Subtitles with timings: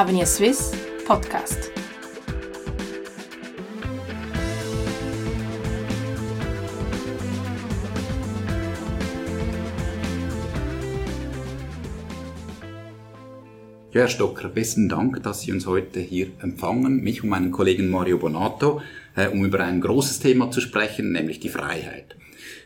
[0.00, 0.72] Avenir Swiss
[1.06, 1.70] Podcast.
[13.92, 17.90] Ja, Herr Stocker, besten Dank, dass Sie uns heute hier empfangen, mich und meinen Kollegen
[17.90, 18.80] Mario Bonato,
[19.16, 22.16] äh, um über ein großes Thema zu sprechen, nämlich die Freiheit.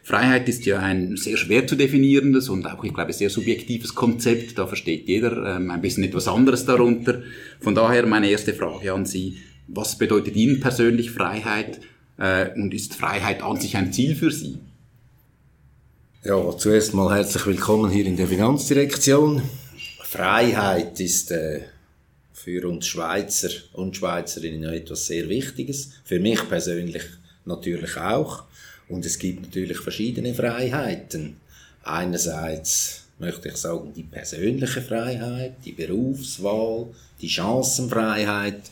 [0.05, 4.59] Freiheit ist ja ein sehr schwer zu definierendes und auch, ich glaube, sehr subjektives Konzept.
[4.59, 7.23] Da versteht jeder ähm, ein bisschen etwas anderes darunter.
[7.59, 9.39] Von daher meine erste Frage an Sie.
[9.67, 11.80] Was bedeutet Ihnen persönlich Freiheit
[12.18, 14.58] äh, und ist Freiheit an sich ein Ziel für Sie?
[16.22, 19.41] Ja, zuerst mal herzlich willkommen hier in der Finanzdirektion.
[20.02, 21.63] Freiheit ist äh,
[22.35, 25.93] für uns Schweizer und Schweizerinnen etwas sehr Wichtiges.
[26.05, 27.05] Für mich persönlich
[27.46, 28.44] natürlich auch.
[28.88, 31.36] Und es gibt natürlich verschiedene Freiheiten.
[31.82, 36.86] Einerseits möchte ich sagen, die persönliche Freiheit, die Berufswahl,
[37.20, 38.62] die Chancenfreiheit.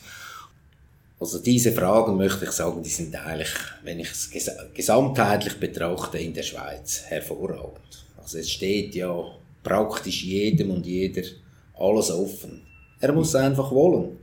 [1.19, 3.55] Also diese Fragen möchte ich sagen, die sind eigentlich,
[3.85, 4.31] wenn ich es
[4.75, 8.05] gesamtheitlich betrachte, in der Schweiz hervorragend.
[8.21, 9.25] Also es steht ja
[9.63, 11.23] praktisch jedem und jeder
[11.79, 12.63] alles offen.
[13.01, 14.19] Er muss einfach wollen.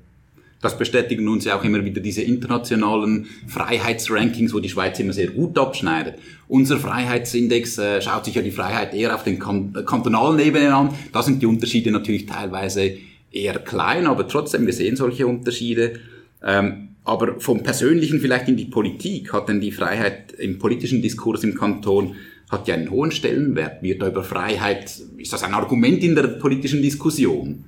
[0.62, 5.28] Das bestätigen uns ja auch immer wieder diese internationalen Freiheitsrankings, wo die Schweiz immer sehr
[5.28, 6.16] gut abschneidet.
[6.48, 10.90] Unser Freiheitsindex äh, schaut sich ja die Freiheit eher auf den kan kantonalen Ebenen an.
[11.14, 12.98] Da sind die Unterschiede natürlich teilweise
[13.32, 16.00] eher klein, aber trotzdem, wir sehen solche Unterschiede.
[16.44, 21.44] Ähm, aber vom Persönlichen vielleicht in die Politik hat denn die Freiheit im politischen Diskurs
[21.44, 22.16] im Kanton
[22.50, 23.82] hat ja einen hohen Stellenwert.
[23.82, 27.64] Wird da über Freiheit, ist das ein Argument in der politischen Diskussion?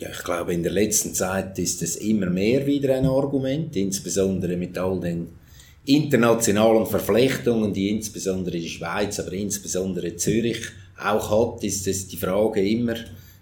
[0.00, 4.56] Ja, ich glaube, in der letzten Zeit ist es immer mehr wieder ein Argument, insbesondere
[4.56, 5.28] mit all den
[5.84, 10.62] internationalen Verflechtungen, die insbesondere die Schweiz, aber insbesondere Zürich
[10.98, 12.94] auch hat, ist es die Frage immer,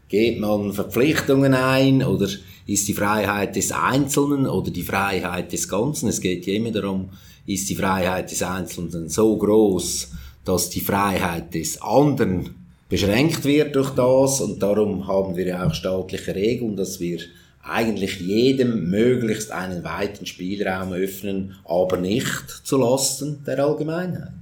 [0.08, 2.28] geht man Verpflichtungen ein oder
[2.66, 6.08] ist die Freiheit des Einzelnen oder die Freiheit des Ganzen?
[6.08, 7.10] Es geht ja immer darum,
[7.46, 10.10] ist die Freiheit des Einzelnen so groß,
[10.44, 15.74] dass die Freiheit des anderen beschränkt wird durch das und darum haben wir ja auch
[15.74, 17.20] staatliche Regeln, dass wir
[17.62, 24.32] eigentlich jedem möglichst einen weiten Spielraum öffnen, aber nicht zu Lasten der Allgemeinheit.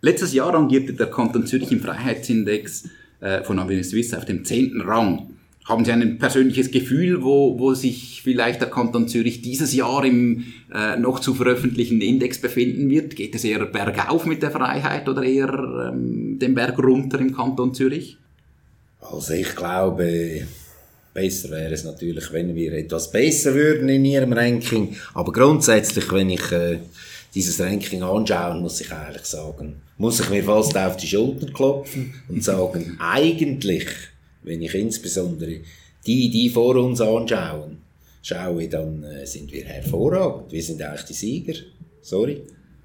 [0.00, 2.88] Letztes Jahr rangierte der Kanton Zürich im Freiheitsindex
[3.20, 5.33] äh, von Avenue Suisse auf dem zehnten Rang.
[5.64, 10.44] Haben Sie ein persönliches Gefühl, wo, wo sich vielleicht der Kanton Zürich dieses Jahr im
[10.74, 13.16] äh, noch zu veröffentlichenden Index befinden wird?
[13.16, 17.72] Geht es eher bergauf mit der Freiheit oder eher ähm, den Berg runter im Kanton
[17.72, 18.18] Zürich?
[19.00, 20.46] Also ich glaube,
[21.14, 24.94] besser wäre es natürlich, wenn wir etwas besser würden in Ihrem Ranking.
[25.14, 26.78] Aber grundsätzlich, wenn ich äh,
[27.34, 32.12] dieses Ranking anschaue, muss ich ehrlich sagen, muss ich mir fast auf die Schulter klopfen
[32.28, 33.86] und sagen, eigentlich
[34.44, 35.60] wenn ich insbesondere
[36.06, 37.78] die, die vor uns anschauen,
[38.22, 40.52] schaue, dann äh, sind wir hervorragend.
[40.52, 41.54] Wir sind eigentlich die Sieger.
[42.00, 42.42] Sorry.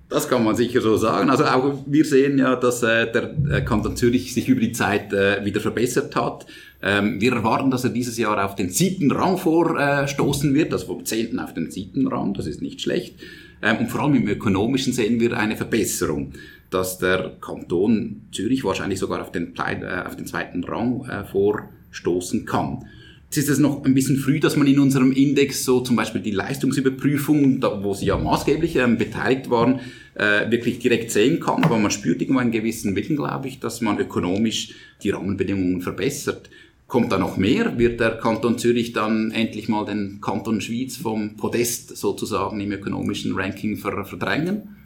[0.09, 1.30] Das kann man sicher so sagen.
[1.30, 5.14] Also auch wir sehen ja, dass äh, der äh, Kanton Zürich sich über die Zeit
[5.14, 6.48] äh, wieder verbessert hat.
[6.81, 11.06] Ähm, wir erwarten, dass er dieses Jahr auf den siebten Rang vorstoßen wird, also vom
[11.06, 12.34] zehnten auf den siebten Rang.
[12.34, 13.16] Das ist nicht schlecht.
[13.62, 16.34] Ähm, und vor allem im Ökonomischen sehen wir eine Verbesserung
[16.69, 22.46] dass der Kanton Zürich wahrscheinlich sogar auf den, äh, auf den zweiten Rang äh, vorstoßen
[22.46, 22.85] kann.
[23.25, 26.22] Jetzt ist es noch ein bisschen früh, dass man in unserem Index so zum Beispiel
[26.22, 29.81] die Leistungsüberprüfung, da, wo Sie ja maßgeblich ähm, beteiligt waren,
[30.16, 31.63] äh, wirklich direkt sehen kann.
[31.63, 36.50] Aber man spürt irgendwo einen gewissen Willen, glaube ich, dass man ökonomisch die Rahmenbedingungen verbessert.
[36.88, 37.78] Kommt da noch mehr?
[37.78, 43.36] Wird der Kanton Zürich dann endlich mal den Kanton Schwyz vom Podest sozusagen im ökonomischen
[43.36, 44.79] Ranking verdrängen?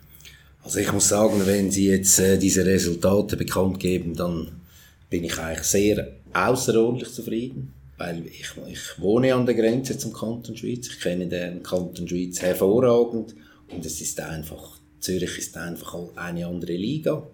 [0.63, 4.61] Also ich muss sagen, wenn Sie jetzt äh, diese Resultate bekannt geben, dann
[5.09, 10.55] bin ich eigentlich sehr außerordentlich zufrieden, weil ich, ich wohne an der Grenze zum Kanton
[10.55, 13.35] Schweiz, ich kenne den Kanton Schweiz hervorragend
[13.67, 17.27] und es ist einfach, Zürich ist einfach eine andere Liga,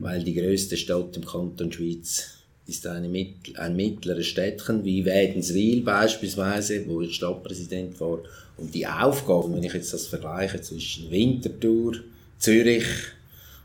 [0.00, 2.30] weil die größte Stadt im Kanton Schweiz
[2.66, 3.08] ist eine,
[3.56, 8.20] ein mittleres Städtchen wie Wädenswil beispielsweise, wo ich Stadtpräsident war.
[8.56, 11.94] Und die Aufgaben, wenn ich jetzt das vergleiche zwischen Winterthur,
[12.42, 12.84] Zürich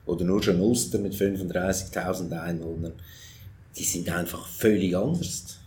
[0.05, 2.93] oder nur schon Ulster mit 35.000 Einwohnern,
[3.75, 5.57] die sind einfach völlig anders.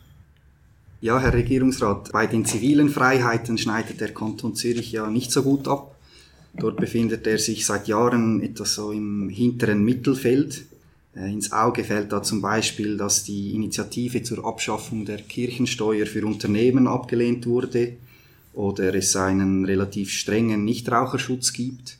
[1.00, 5.66] Ja, Herr Regierungsrat, bei den zivilen Freiheiten schneidet der Kanton Zürich ja nicht so gut
[5.66, 5.96] ab.
[6.56, 10.62] Dort befindet er sich seit Jahren etwas so im hinteren Mittelfeld.
[11.16, 16.24] Äh, ins Auge fällt da zum Beispiel, dass die Initiative zur Abschaffung der Kirchensteuer für
[16.24, 17.94] Unternehmen abgelehnt wurde
[18.54, 21.99] oder es einen relativ strengen Nichtraucherschutz gibt.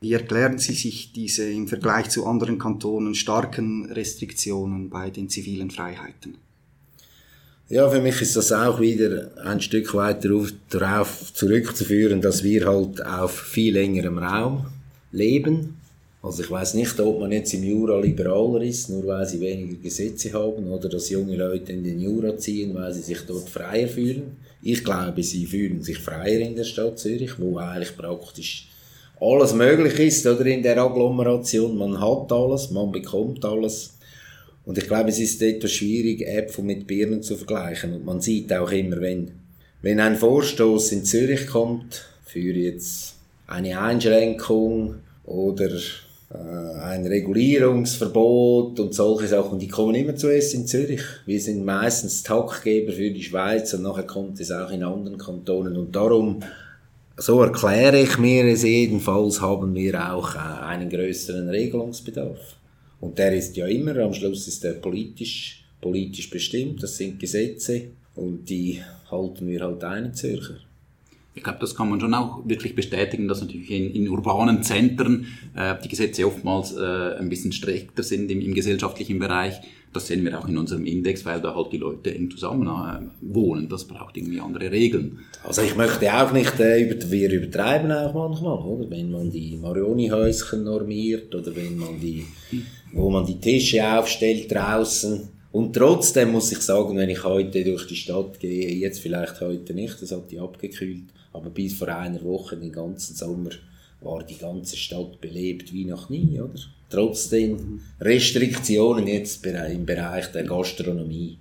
[0.00, 5.70] Wie erklären Sie sich diese im Vergleich zu anderen Kantonen starken Restriktionen bei den zivilen
[5.70, 6.36] Freiheiten?
[7.68, 10.30] Ja, für mich ist das auch wieder ein Stück weiter
[10.70, 14.66] darauf zurückzuführen, dass wir halt auf viel längerem Raum
[15.10, 15.76] leben.
[16.22, 19.76] Also ich weiß nicht, ob man jetzt im Jura liberaler ist, nur weil sie weniger
[19.76, 23.88] Gesetze haben, oder dass junge Leute in den Jura ziehen, weil sie sich dort freier
[23.88, 24.36] fühlen.
[24.62, 28.68] Ich glaube, sie fühlen sich freier in der Stadt Zürich, wo eigentlich praktisch
[29.20, 31.76] alles möglich ist, oder in der Agglomeration.
[31.76, 33.96] Man hat alles, man bekommt alles.
[34.64, 37.94] Und ich glaube, es ist etwas schwierig, Äpfel mit Birnen zu vergleichen.
[37.94, 39.32] Und man sieht auch immer, wenn,
[39.80, 43.14] wenn ein Vorstoß in Zürich kommt, für jetzt
[43.46, 45.70] eine Einschränkung oder
[46.30, 51.02] äh, ein Regulierungsverbot und solche Sachen, die kommen immer zuerst in Zürich.
[51.24, 55.76] Wir sind meistens Taktgeber für die Schweiz und nachher kommt es auch in anderen Kantonen
[55.76, 56.40] und darum
[57.16, 62.56] so erkläre ich mir es jedenfalls, haben wir auch äh, einen größeren Regelungsbedarf.
[63.00, 67.88] Und der ist ja immer, am Schluss ist der politisch, politisch bestimmt, das sind Gesetze
[68.14, 70.56] und die halten wir halt ein in Zürcher.
[71.34, 75.26] Ich glaube, das kann man schon auch wirklich bestätigen, dass natürlich in, in urbanen Zentren
[75.54, 79.60] äh, die Gesetze oftmals äh, ein bisschen strikter sind im, im, gesellschaftlichen Bereich.
[79.96, 83.06] Das sehen wir auch in unserem Index, weil da halt die Leute eng zusammen äh,
[83.22, 83.66] wohnen.
[83.66, 85.20] Das braucht irgendwie andere Regeln.
[85.42, 88.90] Also ich möchte auch nicht, äh, über, wir übertreiben auch manchmal, oder?
[88.90, 92.26] Wenn man die Marioni-Häuschen normiert oder wenn man die,
[92.92, 95.30] wo man die Tische aufstellt draußen.
[95.50, 99.72] Und trotzdem muss ich sagen, wenn ich heute durch die Stadt gehe, jetzt vielleicht heute
[99.72, 103.50] nicht, das hat die abgekühlt, aber bis vor einer Woche, den ganzen Sommer,
[104.02, 106.60] war die ganze Stadt belebt wie noch nie, oder?
[106.88, 111.38] Trotz den Restriktionen jetzt im Bereich der Gastronomie.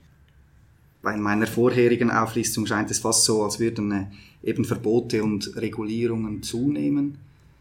[1.02, 4.06] Bei meiner vorherigen Auflistung scheint es fast so, als würden äh,
[4.50, 7.20] eben Verbote und Regulierungen zunehmen.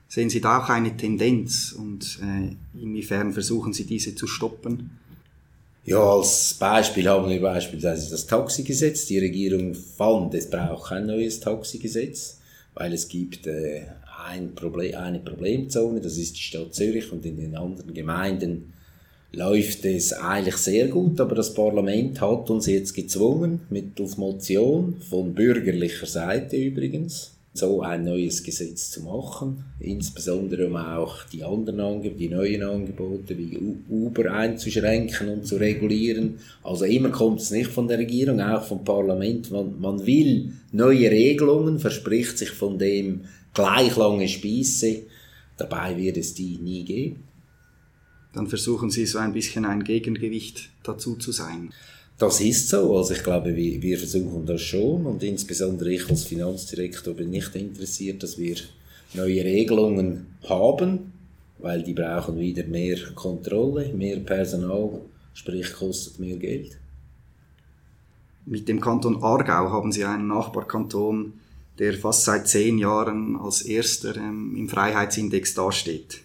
[0.08, 4.90] Sehen Sie da auch eine Tendenz und äh, inwiefern versuchen Sie diese zu stoppen?
[5.84, 9.04] Ja, als Beispiel haben wir beispielsweise das Taxigesetz.
[9.06, 12.38] Die Regierung fand, es braucht kein neues Taxigesetz,
[12.72, 13.82] weil es gibt äh,
[14.24, 18.72] ein Problem, eine Problemzone, das ist die Stadt Zürich und in den anderen Gemeinden
[19.32, 25.34] läuft es eigentlich sehr gut, aber das Parlament hat uns jetzt gezwungen, mittels Motion von
[25.34, 32.18] bürgerlicher Seite übrigens, so ein neues Gesetz zu machen, insbesondere um auch die anderen Angebote,
[32.18, 33.56] die neuen Angebote wie
[33.88, 36.40] Uber einzuschränken und zu regulieren.
[36.64, 39.52] Also immer kommt es nicht von der Regierung, auch vom Parlament.
[39.52, 43.20] Man, man will neue Regelungen, verspricht sich von dem
[43.54, 45.02] gleich lange Spieße,
[45.56, 47.22] dabei wird es die nie geben.
[48.32, 51.72] Dann versuchen Sie so ein bisschen ein Gegengewicht dazu zu sein.
[52.18, 52.96] Das ist so.
[52.96, 57.54] Also ich glaube, wir, wir versuchen das schon und insbesondere ich als Finanzdirektor bin nicht
[57.54, 58.56] interessiert, dass wir
[59.14, 61.12] neue Regelungen haben,
[61.58, 65.00] weil die brauchen wieder mehr Kontrolle, mehr Personal,
[65.32, 66.78] sprich kostet mehr Geld.
[68.46, 71.32] Mit dem Kanton Aargau haben Sie einen Nachbarkanton,
[71.78, 76.20] der fast seit zehn Jahren als erster ähm, im Freiheitsindex dasteht.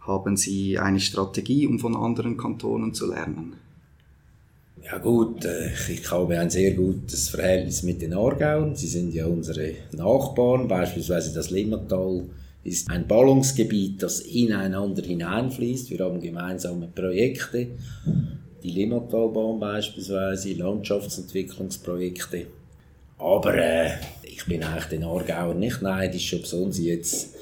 [0.00, 3.56] Haben Sie eine Strategie, um von anderen Kantonen zu lernen?
[4.84, 8.76] Ja gut, äh, ich habe ein sehr gutes Verhältnis mit den Aargauern.
[8.76, 10.68] Sie sind ja unsere Nachbarn.
[10.68, 12.22] Beispielsweise das Limmatal
[12.62, 15.90] ist ein Ballungsgebiet, das ineinander hineinfließt.
[15.90, 17.68] Wir haben gemeinsame Projekte.
[18.62, 22.46] Die Limmatalbahn beispielsweise, Landschaftsentwicklungsprojekte.
[23.18, 23.90] Aber äh,
[24.36, 27.34] ich bin eigentlich den Aargauern nicht neidisch, ob sie jetzt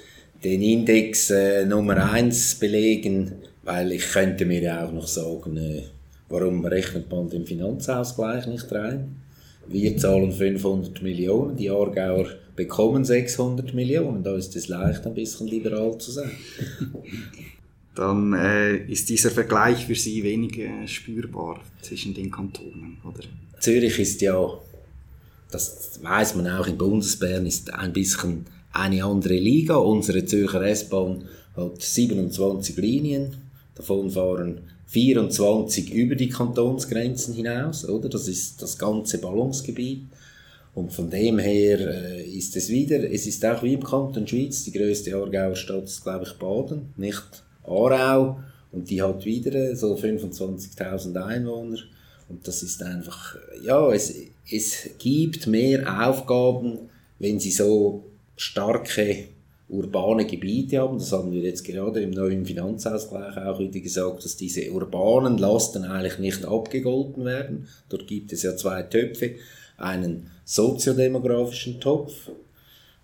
[0.42, 3.32] den Index äh, Nummer 1 belegen,
[3.62, 5.82] weil ich könnte mir ja auch noch sagen, äh,
[6.28, 9.16] Warum rechnet man den Finanzausgleich nicht rein?
[9.68, 14.22] Wir zahlen 500 Millionen, die Aargauer bekommen 600 Millionen.
[14.22, 16.30] Da ist es leicht, ein bisschen liberal zu sein.
[17.94, 23.22] Dann äh, ist dieser Vergleich für Sie wenig äh, spürbar zwischen den Kantonen, oder?
[23.60, 24.58] Zürich ist ja,
[25.54, 29.76] das weiß man auch in Bundesbern, ist ein bisschen eine andere Liga.
[29.76, 31.24] Unsere Zürcher S-Bahn
[31.56, 33.36] hat 27 Linien,
[33.74, 38.08] davon fahren 24 über die Kantonsgrenzen hinaus, oder?
[38.08, 40.02] Das ist das ganze Ballungsgebiet.
[40.74, 44.64] Und von dem her äh, ist es wieder, es ist auch wie im Kanton Schweiz,
[44.64, 48.40] die größte Aargauer Stadt ist, glaube ich, Baden, nicht Aarau.
[48.72, 51.78] Und die hat wieder so 25.000 Einwohner.
[52.28, 54.14] Und das ist einfach, ja, es,
[54.50, 56.78] es gibt mehr Aufgaben,
[57.18, 58.04] wenn sie so
[58.36, 59.28] starke
[59.68, 60.98] urbane Gebiete haben.
[60.98, 65.84] Das haben wir jetzt gerade im neuen Finanzausgleich auch wieder gesagt, dass diese urbanen Lasten
[65.84, 67.68] eigentlich nicht abgegolten werden.
[67.88, 69.32] Dort gibt es ja zwei Töpfe.
[69.76, 72.30] Einen soziodemografischen Topf,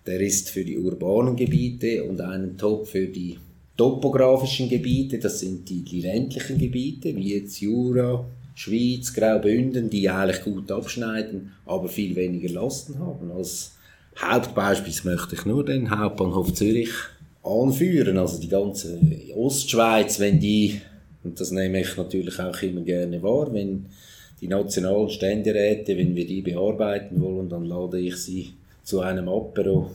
[0.05, 3.37] der ist für die urbanen Gebiete und einen Topf für die
[3.77, 8.25] topografischen Gebiete, das sind die, die ländlichen Gebiete, wie jetzt Jura,
[8.61, 13.31] Schweiz, Graubünden, die eigentlich gut abschneiden, aber viel weniger Lasten haben.
[13.31, 13.71] Als
[14.19, 16.91] Hauptbeispiel möchte ich nur den Hauptbahnhof Zürich
[17.41, 18.19] anführen.
[18.19, 18.99] Also die ganze
[19.35, 20.79] Ostschweiz, wenn die,
[21.23, 23.87] und das nehme ich natürlich auch immer gerne wahr, wenn
[24.39, 28.53] die nationalen Ständeräte, wenn wir die bearbeiten wollen, dann lade ich sie
[28.83, 29.89] zu einem Apero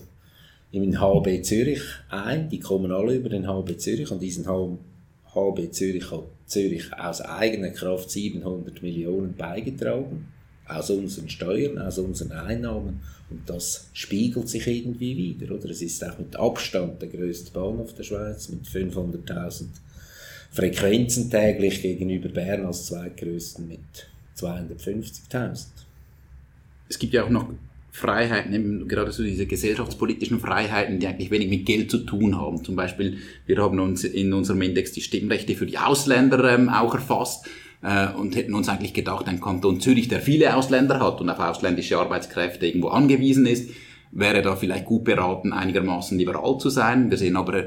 [0.72, 2.48] im HB Zürich ein.
[2.48, 4.76] Die kommen alle über den HB Zürich und diesen HB
[5.70, 10.28] Zürich hat Zürich aus eigener Kraft 700 Millionen beigetragen.
[10.68, 13.00] Aus unseren Steuern, aus unseren Einnahmen.
[13.30, 15.70] Und das spiegelt sich irgendwie wieder, oder?
[15.70, 19.66] Es ist auch mit Abstand der größte Bahnhof der Schweiz mit 500.000
[20.52, 23.80] Frequenzen täglich gegenüber Bern als zweitgrößten mit
[24.36, 25.66] 250.000.
[26.88, 27.50] Es gibt ja auch noch
[27.96, 32.62] Freiheiten, eben gerade so diese gesellschaftspolitischen Freiheiten, die eigentlich wenig mit Geld zu tun haben.
[32.62, 36.94] Zum Beispiel, wir haben uns in unserem Index die Stimmrechte für die Ausländer ähm, auch
[36.94, 37.46] erfasst
[37.82, 41.38] äh, und hätten uns eigentlich gedacht, ein Kanton Zürich, der viele Ausländer hat und auf
[41.38, 43.70] ausländische Arbeitskräfte irgendwo angewiesen ist,
[44.10, 47.10] wäre da vielleicht gut beraten, einigermaßen liberal zu sein.
[47.10, 47.64] Wir sehen aber,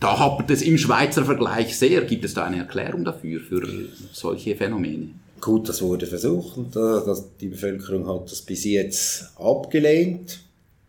[0.00, 2.02] da hapert es im Schweizer Vergleich sehr.
[2.02, 3.66] Gibt es da eine Erklärung dafür, für
[4.12, 5.12] solche Phänomene?
[5.46, 10.40] Gut, das wurde versucht und äh, die Bevölkerung hat das bis jetzt abgelehnt.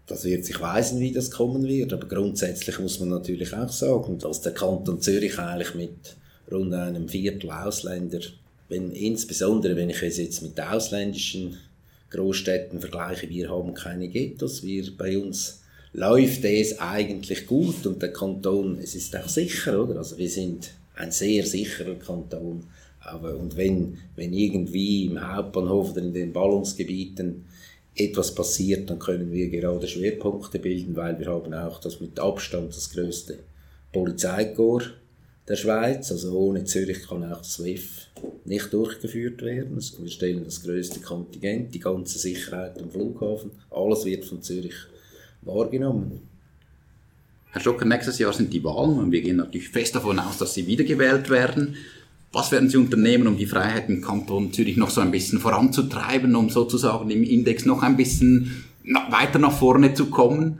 [0.07, 4.17] Das wird sich weisen, wie das kommen wird, aber grundsätzlich muss man natürlich auch sagen,
[4.17, 6.15] dass der Kanton Zürich eigentlich mit
[6.51, 8.19] rund einem Viertel Ausländer,
[8.67, 11.59] wenn, insbesondere wenn ich es jetzt mit ausländischen
[12.09, 15.61] Großstädten vergleiche, wir haben keine Ghettos, wir bei uns
[15.93, 19.99] läuft es eigentlich gut und der Kanton, es ist auch sicher, oder?
[19.99, 22.63] Also wir sind ein sehr sicherer Kanton.
[23.07, 27.45] Aber, und wenn, wenn irgendwie im Hauptbahnhof oder in den Ballungsgebieten
[27.95, 32.75] etwas passiert, dann können wir gerade Schwerpunkte bilden, weil wir haben auch das mit Abstand
[32.75, 33.39] das größte
[33.93, 34.89] Polizeikorps
[35.47, 36.11] der Schweiz.
[36.11, 38.07] Also ohne Zürich kann auch das WEF
[38.43, 39.75] nicht durchgeführt werden.
[39.75, 44.75] Also wir stellen das größte Kontingent, die ganze Sicherheit am Flughafen, alles wird von Zürich
[45.43, 46.21] wahrgenommen.
[47.51, 50.53] Herr Stocker, nächstes Jahr sind die Wahlen und wir gehen natürlich fest davon aus, dass
[50.53, 51.77] Sie wiedergewählt werden.
[52.31, 56.35] Was werden Sie unternehmen, um die Freiheit im Kanton Zürich noch so ein bisschen voranzutreiben,
[56.35, 58.65] um sozusagen im Index noch ein bisschen
[59.09, 60.59] weiter nach vorne zu kommen?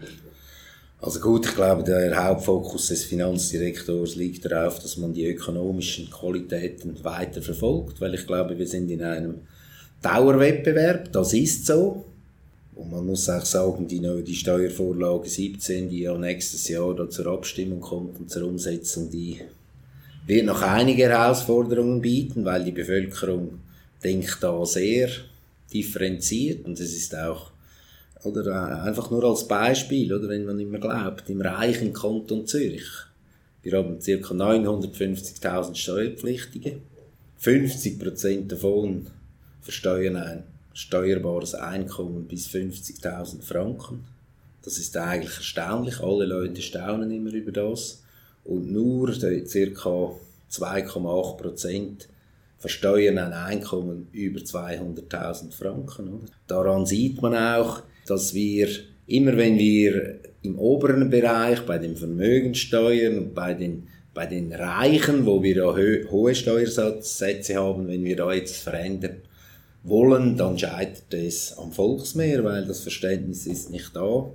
[1.00, 7.03] Also gut, ich glaube, der Hauptfokus des Finanzdirektors liegt darauf, dass man die ökonomischen Qualitäten
[7.03, 9.36] weiter verfolgt, weil ich glaube, wir sind in einem
[10.01, 12.05] Dauerwettbewerb, das ist so.
[12.74, 17.27] Und man muss auch sagen, die, die Steuervorlage 17, die ja nächstes Jahr da zur
[17.27, 19.39] Abstimmung kommt und zur Umsetzung, die
[20.27, 23.60] wird noch einige Herausforderungen bieten, weil die Bevölkerung
[24.03, 25.10] denkt da sehr
[25.74, 27.51] differenziert und es ist auch
[28.24, 32.88] oder äh, einfach nur als Beispiel, oder wenn man immer glaubt, im reichen Kanton Zürich.
[33.62, 34.12] Wir haben ca.
[34.12, 36.77] 950.000 Steuerpflichtige.
[37.41, 39.07] 50% davon
[39.62, 40.43] versteuern ein
[40.74, 44.05] steuerbares Einkommen bis 50.000 Franken.
[44.63, 46.00] Das ist eigentlich erstaunlich.
[46.00, 48.01] Alle Leute staunen immer über das
[48.47, 50.11] und nur ca.
[50.49, 52.07] 2,8 Prozent
[52.57, 56.21] versteuern ein Einkommen über 200.000 Franken.
[56.47, 58.69] Daran sieht man auch, dass wir
[59.05, 65.27] immer wenn wir im oberen Bereich bei den Vermögenssteuern und bei den bei den Reichen,
[65.27, 69.17] wo wir ja hohe Steuersätze haben, wenn wir da jetzt verändern
[69.83, 74.31] wollen, dann scheitert es am Volksmeer, weil das Verständnis ist nicht da.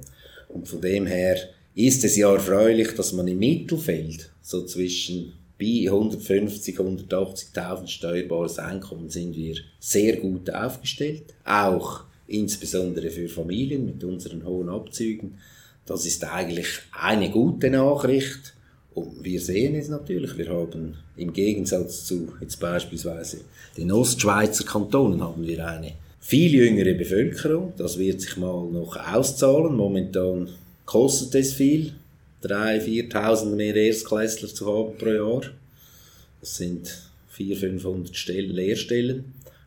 [0.49, 1.37] Und von dem her
[1.75, 9.09] ist es ja erfreulich, dass man im Mittelfeld so zwischen bei 150, 180.000 steuerbares Einkommen
[9.09, 11.35] sind wir sehr gut aufgestellt.
[11.45, 15.39] Auch insbesondere für Familien mit unseren hohen Abzügen.
[15.87, 18.55] Das ist eigentlich eine gute Nachricht.
[18.95, 23.39] Und wir sehen es natürlich, wir haben im Gegensatz zu jetzt beispielsweise
[23.77, 27.73] den Ostschweizer Kantonen haben wir eine viel jüngere Bevölkerung.
[27.77, 29.77] Das wird sich mal noch auszahlen.
[29.77, 30.49] Momentan
[30.85, 31.95] kostet es viel,
[32.43, 35.43] 3.000, 4.000 mehr Erstklässler zu haben pro Jahr.
[36.41, 39.25] Das sind 400, 500 Stellen, Lehrstellen.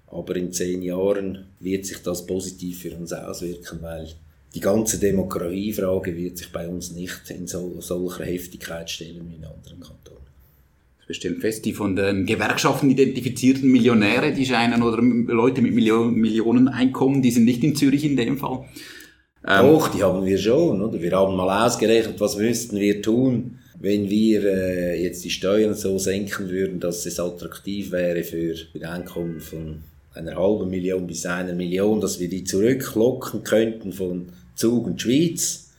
[0.07, 4.07] Aber in zehn Jahren wird sich das positiv für uns auswirken, weil
[4.53, 9.43] die ganze Demografiefrage wird sich bei uns nicht in so, solcher Heftigkeit stellen wie in
[9.43, 10.15] anderen Kantonen.
[11.07, 16.67] Wir stellen fest, die von den Gewerkschaften identifizierten Millionäre, die scheinen, oder Leute mit Millionen
[16.67, 18.65] Einkommen, die sind nicht in Zürich in dem Fall.
[19.47, 20.81] Ähm, Doch, die haben wir schon.
[20.81, 20.99] Oder?
[20.99, 25.99] Wir haben mal ausgerechnet, was müssten wir tun, wenn wir äh, jetzt die Steuern so
[25.99, 29.83] senken würden, dass es attraktiv wäre für ein Einkommen von
[30.13, 35.69] einer halben Million bis einer Million, dass wir die zurücklocken könnten von Zug und Schweiz.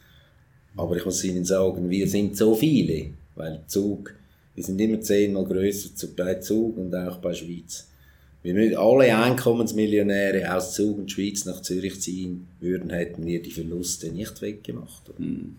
[0.77, 4.15] Aber ich muss Ihnen sagen, wir sind so viele, weil Zug,
[4.55, 7.87] wir sind immer zehnmal größer bei Zug und auch bei Schweiz.
[8.47, 13.51] Wenn wir alle Einkommensmillionäre aus Zug und Schweiz nach Zürich ziehen würden, hätten wir die
[13.51, 15.19] Verluste nicht weggemacht.
[15.19, 15.57] Mhm.